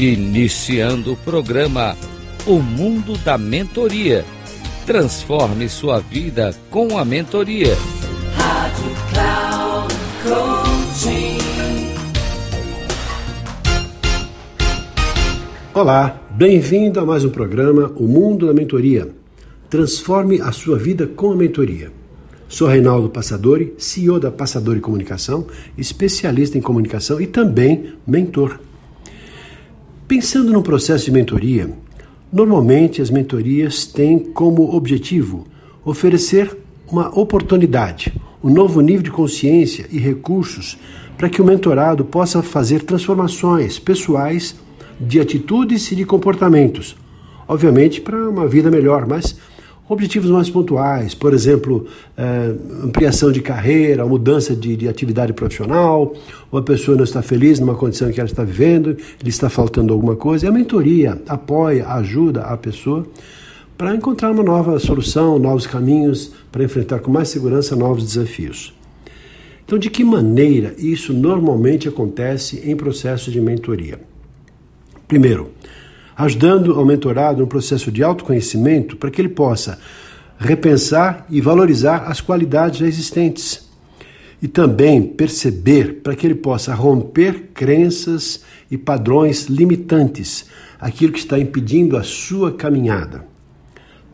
Iniciando 0.00 1.14
o 1.14 1.16
programa 1.16 1.96
O 2.46 2.60
Mundo 2.60 3.18
da 3.24 3.36
Mentoria. 3.36 4.24
Transforme 4.86 5.68
sua 5.68 5.98
vida 5.98 6.54
com 6.70 6.96
a 6.96 7.04
mentoria. 7.04 7.74
Rádio 8.36 8.84
Cloud 9.10 9.94
Coaching. 10.22 11.38
Olá, 15.74 16.22
bem-vindo 16.30 17.00
a 17.00 17.04
mais 17.04 17.24
um 17.24 17.30
programa 17.30 17.92
O 17.96 18.06
Mundo 18.06 18.46
da 18.46 18.54
Mentoria. 18.54 19.08
Transforme 19.68 20.40
a 20.40 20.52
sua 20.52 20.78
vida 20.78 21.08
com 21.08 21.32
a 21.32 21.36
mentoria. 21.36 21.90
Sou 22.48 22.68
Reinaldo 22.68 23.10
Passadori, 23.10 23.74
CEO 23.76 24.20
da 24.20 24.30
Passadori 24.30 24.78
Comunicação, 24.78 25.48
especialista 25.76 26.56
em 26.56 26.60
comunicação 26.60 27.20
e 27.20 27.26
também 27.26 27.94
mentor. 28.06 28.60
Pensando 30.08 30.50
no 30.50 30.62
processo 30.62 31.04
de 31.04 31.12
mentoria, 31.12 31.70
normalmente 32.32 33.02
as 33.02 33.10
mentorias 33.10 33.84
têm 33.84 34.18
como 34.18 34.74
objetivo 34.74 35.46
oferecer 35.84 36.56
uma 36.90 37.10
oportunidade, 37.14 38.14
um 38.42 38.48
novo 38.48 38.80
nível 38.80 39.02
de 39.02 39.10
consciência 39.10 39.84
e 39.92 39.98
recursos 39.98 40.78
para 41.18 41.28
que 41.28 41.42
o 41.42 41.44
mentorado 41.44 42.06
possa 42.06 42.42
fazer 42.42 42.84
transformações 42.84 43.78
pessoais 43.78 44.56
de 44.98 45.20
atitudes 45.20 45.92
e 45.92 45.96
de 45.96 46.06
comportamentos. 46.06 46.96
Obviamente, 47.46 48.00
para 48.00 48.30
uma 48.30 48.48
vida 48.48 48.70
melhor, 48.70 49.06
mas 49.06 49.36
objetivos 49.88 50.30
mais 50.30 50.50
pontuais, 50.50 51.14
por 51.14 51.32
exemplo, 51.32 51.86
é, 52.16 52.54
ampliação 52.84 53.32
de 53.32 53.40
carreira, 53.40 54.04
mudança 54.04 54.54
de, 54.54 54.76
de, 54.76 54.88
atividade 54.88 55.32
profissional, 55.32 56.14
ou 56.50 56.58
a 56.58 56.62
pessoa 56.62 56.96
não 56.96 57.04
está 57.04 57.22
feliz 57.22 57.58
numa 57.58 57.74
condição 57.74 58.10
que 58.12 58.20
ela 58.20 58.28
está 58.28 58.44
vivendo, 58.44 58.96
lhe 59.22 59.30
está 59.30 59.48
faltando 59.48 59.92
alguma 59.92 60.14
coisa. 60.14 60.44
E 60.44 60.48
a 60.48 60.52
mentoria 60.52 61.20
apoia, 61.26 61.88
ajuda 61.88 62.42
a 62.42 62.56
pessoa 62.56 63.06
para 63.78 63.94
encontrar 63.94 64.32
uma 64.32 64.42
nova 64.42 64.78
solução, 64.78 65.38
novos 65.38 65.66
caminhos, 65.66 66.32
para 66.50 66.64
enfrentar 66.64 66.98
com 66.98 67.10
mais 67.10 67.28
segurança 67.28 67.76
novos 67.76 68.04
desafios. 68.04 68.74
Então, 69.64 69.78
de 69.78 69.88
que 69.88 70.02
maneira 70.02 70.74
isso 70.78 71.12
normalmente 71.12 71.88
acontece 71.88 72.68
em 72.68 72.74
processo 72.74 73.30
de 73.30 73.40
mentoria? 73.40 74.00
Primeiro, 75.06 75.50
ajudando 76.18 76.74
ao 76.74 76.84
mentorado 76.84 77.40
no 77.40 77.46
processo 77.46 77.92
de 77.92 78.02
autoconhecimento 78.02 78.96
para 78.96 79.08
que 79.08 79.20
ele 79.22 79.28
possa 79.28 79.78
repensar 80.36 81.24
e 81.30 81.40
valorizar 81.40 82.08
as 82.08 82.20
qualidades 82.20 82.80
já 82.80 82.86
existentes. 82.88 83.68
E 84.42 84.48
também 84.48 85.02
perceber 85.02 86.00
para 86.02 86.16
que 86.16 86.26
ele 86.26 86.34
possa 86.34 86.74
romper 86.74 87.50
crenças 87.54 88.42
e 88.68 88.76
padrões 88.76 89.46
limitantes, 89.46 90.46
aquilo 90.80 91.12
que 91.12 91.18
está 91.20 91.38
impedindo 91.38 91.96
a 91.96 92.02
sua 92.02 92.52
caminhada. 92.52 93.24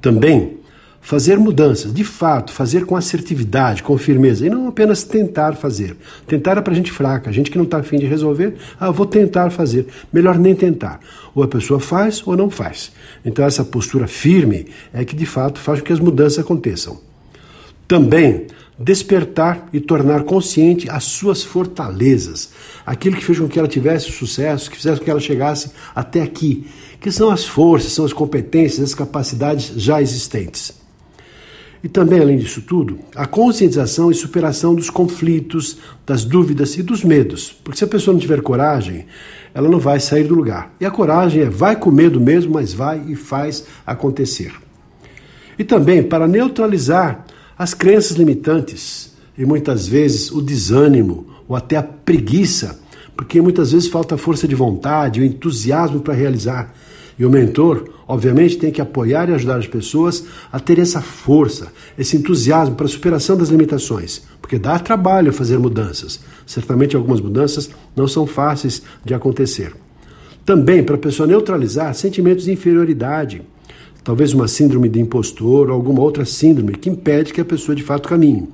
Também 0.00 0.58
fazer 1.00 1.38
mudanças, 1.38 1.92
de 1.92 2.04
fato, 2.04 2.52
fazer 2.52 2.84
com 2.84 2.94
assertividade, 2.94 3.82
com 3.82 3.96
firmeza, 3.96 4.46
e 4.46 4.50
não 4.50 4.68
apenas 4.68 5.02
tentar 5.02 5.54
fazer. 5.54 5.96
Tentar 6.26 6.58
é 6.58 6.60
para 6.60 6.74
gente 6.74 6.92
fraca, 6.92 7.32
gente 7.32 7.50
que 7.50 7.58
não 7.58 7.64
está 7.64 7.78
afim 7.78 7.98
de 7.98 8.06
resolver, 8.06 8.54
ah, 8.78 8.90
vou 8.90 9.06
tentar 9.06 9.50
fazer. 9.50 9.86
Melhor 10.12 10.38
nem 10.38 10.54
tentar. 10.54 11.00
Ou 11.34 11.42
a 11.42 11.48
pessoa 11.48 11.80
faz 11.80 12.22
ou 12.26 12.36
não 12.36 12.50
faz. 12.50 12.92
Então, 13.24 13.44
essa 13.44 13.64
postura 13.64 14.06
firme 14.06 14.66
é 14.92 15.04
que 15.04 15.16
de 15.16 15.26
fato 15.26 15.58
faz 15.58 15.80
com 15.80 15.86
que 15.86 15.92
as 15.92 16.00
mudanças 16.00 16.38
aconteçam. 16.38 17.00
Também 17.88 18.46
despertar 18.78 19.68
e 19.74 19.80
tornar 19.80 20.22
consciente 20.22 20.88
as 20.88 21.04
suas 21.04 21.42
fortalezas, 21.42 22.50
aquilo 22.86 23.14
que 23.14 23.24
fez 23.24 23.38
com 23.38 23.46
que 23.46 23.58
ela 23.58 23.68
tivesse 23.68 24.10
sucesso, 24.10 24.70
que 24.70 24.76
fizesse 24.76 24.98
com 24.98 25.04
que 25.04 25.10
ela 25.10 25.20
chegasse 25.20 25.70
até 25.94 26.22
aqui, 26.22 26.66
que 26.98 27.12
são 27.12 27.30
as 27.30 27.44
forças, 27.44 27.92
são 27.92 28.06
as 28.06 28.12
competências, 28.12 28.80
as 28.82 28.94
capacidades 28.94 29.72
já 29.76 30.00
existentes. 30.00 30.79
E 31.82 31.88
também, 31.88 32.20
além 32.20 32.36
disso 32.36 32.60
tudo, 32.60 32.98
a 33.16 33.26
conscientização 33.26 34.10
e 34.10 34.14
superação 34.14 34.74
dos 34.74 34.90
conflitos, 34.90 35.78
das 36.06 36.24
dúvidas 36.24 36.76
e 36.76 36.82
dos 36.82 37.02
medos. 37.02 37.56
Porque 37.64 37.78
se 37.78 37.84
a 37.84 37.88
pessoa 37.88 38.12
não 38.12 38.20
tiver 38.20 38.42
coragem, 38.42 39.06
ela 39.54 39.68
não 39.68 39.78
vai 39.78 39.98
sair 39.98 40.24
do 40.24 40.34
lugar. 40.34 40.74
E 40.78 40.84
a 40.84 40.90
coragem 40.90 41.42
é 41.42 41.50
vai 41.50 41.76
com 41.76 41.90
medo 41.90 42.20
mesmo, 42.20 42.52
mas 42.52 42.72
vai 42.72 43.02
e 43.08 43.14
faz 43.14 43.64
acontecer. 43.86 44.52
E 45.58 45.64
também 45.64 46.02
para 46.02 46.28
neutralizar 46.28 47.24
as 47.58 47.74
crenças 47.74 48.16
limitantes 48.16 49.14
e 49.36 49.44
muitas 49.44 49.86
vezes 49.86 50.30
o 50.30 50.40
desânimo 50.42 51.26
ou 51.48 51.56
até 51.56 51.76
a 51.76 51.82
preguiça, 51.82 52.80
porque 53.16 53.40
muitas 53.40 53.72
vezes 53.72 53.88
falta 53.88 54.16
força 54.16 54.46
de 54.46 54.54
vontade, 54.54 55.20
o 55.20 55.24
entusiasmo 55.24 56.00
para 56.00 56.14
realizar. 56.14 56.74
E 57.20 57.26
o 57.26 57.28
mentor, 57.28 57.84
obviamente, 58.08 58.56
tem 58.56 58.72
que 58.72 58.80
apoiar 58.80 59.28
e 59.28 59.34
ajudar 59.34 59.58
as 59.58 59.66
pessoas 59.66 60.24
a 60.50 60.58
ter 60.58 60.78
essa 60.78 61.02
força, 61.02 61.70
esse 61.98 62.16
entusiasmo 62.16 62.74
para 62.74 62.86
a 62.86 62.88
superação 62.88 63.36
das 63.36 63.50
limitações, 63.50 64.22
porque 64.40 64.58
dá 64.58 64.78
trabalho 64.78 65.30
fazer 65.30 65.58
mudanças. 65.58 66.18
Certamente 66.46 66.96
algumas 66.96 67.20
mudanças 67.20 67.68
não 67.94 68.08
são 68.08 68.26
fáceis 68.26 68.80
de 69.04 69.12
acontecer. 69.12 69.74
Também 70.46 70.82
para 70.82 70.94
a 70.94 70.98
pessoa 70.98 71.26
neutralizar 71.26 71.94
sentimentos 71.94 72.46
de 72.46 72.52
inferioridade, 72.52 73.42
talvez 74.02 74.32
uma 74.32 74.48
síndrome 74.48 74.88
de 74.88 74.98
impostor 74.98 75.68
ou 75.68 75.74
alguma 75.74 76.00
outra 76.00 76.24
síndrome 76.24 76.72
que 76.72 76.88
impede 76.88 77.34
que 77.34 77.40
a 77.42 77.44
pessoa 77.44 77.76
de 77.76 77.82
fato 77.82 78.08
caminhe, 78.08 78.48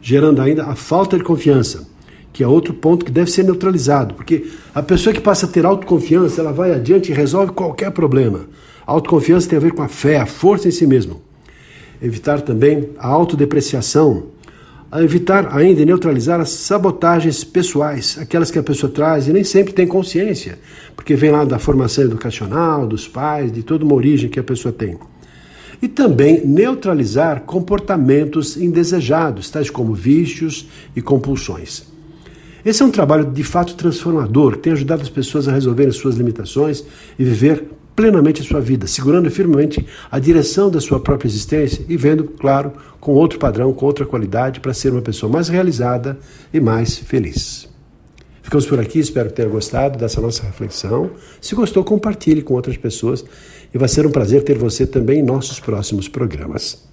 gerando 0.00 0.40
ainda 0.40 0.64
a 0.64 0.74
falta 0.74 1.18
de 1.18 1.22
confiança 1.22 1.89
que 2.32 2.42
é 2.42 2.46
outro 2.46 2.72
ponto 2.72 3.04
que 3.04 3.10
deve 3.10 3.30
ser 3.30 3.44
neutralizado, 3.44 4.14
porque 4.14 4.46
a 4.74 4.82
pessoa 4.82 5.12
que 5.12 5.20
passa 5.20 5.46
a 5.46 5.48
ter 5.48 5.66
autoconfiança, 5.66 6.40
ela 6.40 6.52
vai 6.52 6.72
adiante 6.72 7.10
e 7.10 7.14
resolve 7.14 7.52
qualquer 7.52 7.90
problema. 7.90 8.46
A 8.86 8.92
autoconfiança 8.92 9.48
tem 9.48 9.56
a 9.56 9.60
ver 9.60 9.72
com 9.72 9.82
a 9.82 9.88
fé, 9.88 10.18
a 10.18 10.26
força 10.26 10.68
em 10.68 10.70
si 10.70 10.86
mesmo. 10.86 11.20
Evitar 12.00 12.40
também 12.40 12.90
a 12.98 13.08
autodepreciação, 13.08 14.28
a 14.90 15.02
evitar 15.02 15.56
ainda 15.56 15.84
neutralizar 15.84 16.40
as 16.40 16.50
sabotagens 16.50 17.44
pessoais, 17.44 18.18
aquelas 18.18 18.50
que 18.50 18.58
a 18.58 18.62
pessoa 18.62 18.90
traz 18.90 19.28
e 19.28 19.32
nem 19.32 19.44
sempre 19.44 19.72
tem 19.72 19.86
consciência, 19.86 20.58
porque 20.96 21.14
vem 21.14 21.30
lá 21.30 21.44
da 21.44 21.58
formação 21.58 22.04
educacional, 22.04 22.86
dos 22.86 23.06
pais, 23.06 23.52
de 23.52 23.62
toda 23.62 23.84
uma 23.84 23.94
origem 23.94 24.28
que 24.28 24.40
a 24.40 24.44
pessoa 24.44 24.72
tem. 24.72 24.98
E 25.80 25.88
também 25.88 26.44
neutralizar 26.44 27.42
comportamentos 27.42 28.56
indesejados, 28.56 29.50
tais 29.50 29.70
como 29.70 29.94
vícios 29.94 30.66
e 30.94 31.00
compulsões. 31.00 31.90
Esse 32.64 32.82
é 32.82 32.86
um 32.86 32.90
trabalho 32.90 33.24
de 33.24 33.42
fato 33.42 33.74
transformador, 33.74 34.52
que 34.52 34.58
tem 34.58 34.72
ajudado 34.72 35.02
as 35.02 35.08
pessoas 35.08 35.48
a 35.48 35.52
resolverem 35.52 35.92
suas 35.92 36.16
limitações 36.16 36.84
e 37.18 37.24
viver 37.24 37.64
plenamente 37.96 38.40
a 38.40 38.44
sua 38.44 38.60
vida, 38.60 38.86
segurando 38.86 39.30
firmemente 39.30 39.84
a 40.10 40.18
direção 40.18 40.70
da 40.70 40.80
sua 40.80 41.00
própria 41.00 41.28
existência 41.28 41.84
e 41.88 41.96
vendo, 41.96 42.24
claro, 42.24 42.72
com 42.98 43.12
outro 43.12 43.38
padrão, 43.38 43.72
com 43.72 43.86
outra 43.86 44.06
qualidade, 44.06 44.60
para 44.60 44.74
ser 44.74 44.92
uma 44.92 45.02
pessoa 45.02 45.30
mais 45.30 45.48
realizada 45.48 46.18
e 46.52 46.60
mais 46.60 46.96
feliz. 46.96 47.68
Ficamos 48.42 48.66
por 48.66 48.80
aqui, 48.80 48.98
espero 48.98 49.28
que 49.28 49.36
tenha 49.36 49.48
gostado 49.48 49.98
dessa 49.98 50.20
nossa 50.20 50.42
reflexão. 50.42 51.10
Se 51.40 51.54
gostou, 51.54 51.84
compartilhe 51.84 52.42
com 52.42 52.54
outras 52.54 52.76
pessoas 52.76 53.24
e 53.72 53.78
vai 53.78 53.88
ser 53.88 54.06
um 54.06 54.10
prazer 54.10 54.42
ter 54.42 54.58
você 54.58 54.86
também 54.86 55.20
em 55.20 55.22
nossos 55.22 55.60
próximos 55.60 56.08
programas. 56.08 56.88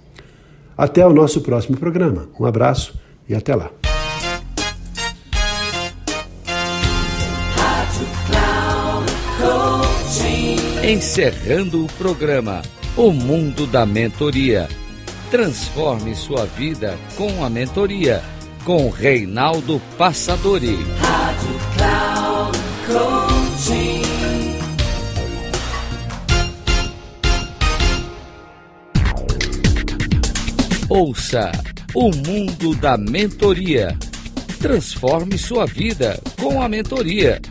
Até 0.76 1.04
o 1.06 1.12
nosso 1.12 1.40
próximo 1.40 1.76
programa. 1.76 2.28
Um 2.38 2.44
abraço 2.44 2.94
e 3.28 3.34
até 3.34 3.56
lá. 3.56 3.87
Encerrando 10.88 11.84
o 11.84 11.86
programa 11.98 12.62
O 12.96 13.12
Mundo 13.12 13.66
da 13.66 13.84
Mentoria. 13.84 14.66
Transforme 15.30 16.14
sua 16.14 16.46
vida 16.46 16.98
com 17.14 17.44
a 17.44 17.50
mentoria 17.50 18.24
com 18.64 18.88
Reinaldo 18.88 19.82
Passadori. 19.98 20.78
Rádio 20.98 21.60
Cloud 21.76 22.58
Coaching. 22.86 24.02
Ouça 30.88 31.52
o 31.94 32.04
mundo 32.04 32.74
da 32.76 32.96
mentoria. 32.96 33.94
Transforme 34.58 35.36
sua 35.36 35.66
vida 35.66 36.18
com 36.40 36.62
a 36.62 36.66
mentoria 36.66 37.42